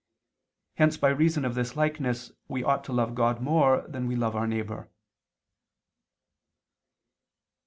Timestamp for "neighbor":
4.47-4.89